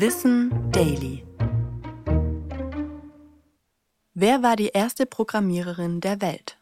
Wissen 0.00 0.70
Daily. 0.70 1.24
Wer 4.14 4.44
war 4.44 4.54
die 4.54 4.68
erste 4.68 5.06
Programmiererin 5.06 6.00
der 6.00 6.20
Welt? 6.20 6.56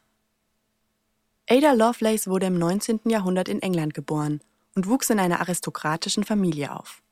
Ada 1.47 1.73
Lovelace 1.73 2.25
wurde 2.25 2.47
im 2.47 2.57
19. 2.57 3.01
Jahrhundert 3.05 3.47
in 3.47 3.61
England 3.61 3.93
geboren 3.93 4.41
und 4.73 4.87
wuchs 4.87 5.11
in 5.11 5.19
einer 5.19 5.39
aristokratischen 5.39 6.23
Familie 6.23 6.75
auf. 6.75 7.03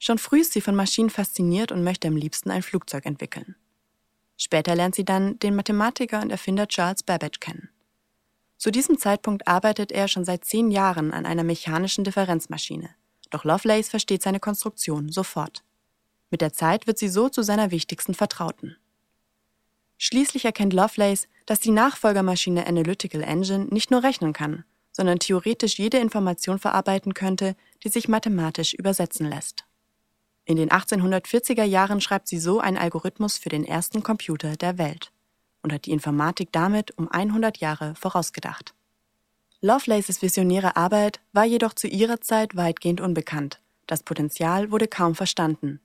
Schon 0.00 0.18
früh 0.18 0.40
ist 0.40 0.52
sie 0.52 0.60
von 0.60 0.74
Maschinen 0.74 1.10
fasziniert 1.10 1.70
und 1.70 1.84
möchte 1.84 2.08
am 2.08 2.16
liebsten 2.16 2.50
ein 2.50 2.64
Flugzeug 2.64 3.06
entwickeln. 3.06 3.54
Später 4.36 4.74
lernt 4.74 4.96
sie 4.96 5.04
dann 5.04 5.38
den 5.38 5.54
Mathematiker 5.54 6.22
und 6.22 6.30
Erfinder 6.30 6.66
Charles 6.66 7.04
Babbage 7.04 7.38
kennen. 7.38 7.68
Zu 8.56 8.72
diesem 8.72 8.98
Zeitpunkt 8.98 9.46
arbeitet 9.46 9.92
er 9.92 10.08
schon 10.08 10.24
seit 10.24 10.44
zehn 10.44 10.72
Jahren 10.72 11.12
an 11.12 11.24
einer 11.24 11.44
mechanischen 11.44 12.02
Differenzmaschine. 12.02 12.90
Doch 13.36 13.44
Lovelace 13.44 13.90
versteht 13.90 14.22
seine 14.22 14.40
Konstruktion 14.40 15.12
sofort. 15.12 15.62
Mit 16.30 16.40
der 16.40 16.54
Zeit 16.54 16.86
wird 16.86 16.96
sie 16.96 17.10
so 17.10 17.28
zu 17.28 17.42
seiner 17.42 17.70
wichtigsten 17.70 18.14
Vertrauten. 18.14 18.78
Schließlich 19.98 20.46
erkennt 20.46 20.72
Lovelace, 20.72 21.28
dass 21.44 21.60
die 21.60 21.70
Nachfolgermaschine 21.70 22.66
Analytical 22.66 23.20
Engine 23.22 23.66
nicht 23.66 23.90
nur 23.90 24.02
rechnen 24.02 24.32
kann, 24.32 24.64
sondern 24.90 25.18
theoretisch 25.18 25.78
jede 25.78 25.98
Information 25.98 26.58
verarbeiten 26.58 27.12
könnte, 27.12 27.56
die 27.84 27.90
sich 27.90 28.08
mathematisch 28.08 28.72
übersetzen 28.72 29.28
lässt. 29.28 29.66
In 30.46 30.56
den 30.56 30.70
1840er 30.70 31.64
Jahren 31.64 32.00
schreibt 32.00 32.28
sie 32.28 32.38
so 32.38 32.60
einen 32.60 32.78
Algorithmus 32.78 33.36
für 33.36 33.50
den 33.50 33.66
ersten 33.66 34.02
Computer 34.02 34.56
der 34.56 34.78
Welt 34.78 35.12
und 35.60 35.74
hat 35.74 35.84
die 35.84 35.92
Informatik 35.92 36.52
damit 36.52 36.96
um 36.96 37.10
100 37.10 37.58
Jahre 37.58 37.94
vorausgedacht. 37.96 38.72
Lovelaces 39.66 40.22
visionäre 40.22 40.76
Arbeit 40.76 41.20
war 41.32 41.44
jedoch 41.44 41.74
zu 41.74 41.88
ihrer 41.88 42.20
Zeit 42.20 42.56
weitgehend 42.56 43.00
unbekannt. 43.00 43.60
Das 43.86 44.02
Potenzial 44.02 44.70
wurde 44.70 44.88
kaum 44.88 45.14
verstanden. 45.14 45.80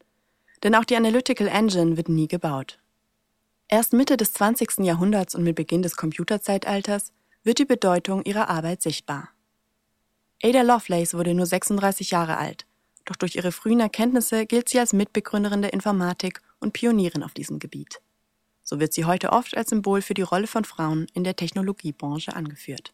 Denn 0.64 0.76
auch 0.76 0.86
die 0.86 0.96
Analytical 0.96 1.48
Engine 1.48 1.98
wird 1.98 2.10
nie 2.10 2.28
gebaut. 2.28 2.80
Erst 3.68 3.94
Mitte 3.94 4.18
des 4.18 4.34
20. 4.34 4.86
Jahrhunderts 4.86 5.34
und 5.34 5.44
mit 5.44 5.56
Beginn 5.56 5.82
des 5.82 5.96
Computerzeitalters 5.96 7.12
wird 7.44 7.58
die 7.58 7.66
Bedeutung 7.66 8.24
ihrer 8.24 8.50
Arbeit 8.50 8.82
sichtbar. 8.82 9.30
Ada 10.44 10.62
Lovelace 10.62 11.14
wurde 11.14 11.34
nur 11.34 11.46
36 11.46 12.12
Jahre 12.12 12.38
alt 12.38 12.66
doch 13.06 13.16
durch 13.16 13.36
ihre 13.36 13.52
frühen 13.52 13.80
Erkenntnisse 13.80 14.46
gilt 14.46 14.70
sie 14.70 14.80
als 14.80 14.94
Mitbegründerin 14.94 15.62
der 15.62 15.74
Informatik 15.74 16.42
und 16.60 16.74
Pionierin 16.74 17.24
auf 17.24 17.34
diesem 17.34 17.60
Gebiet. 17.60 18.02
So 18.64 18.80
wird 18.80 18.94
sie 18.94 19.06
heute 19.06 19.32
oft 19.32 19.58
als 19.58 19.70
Symbol 19.70 20.02
für 20.02 20.14
die 20.14 20.22
Rolle 20.22 20.48
von 20.48 20.64
Frauen 20.64 21.08
in 21.14 21.24
der 21.24 21.36
Technologiebranche 21.36 22.36
angeführt. 22.36 22.94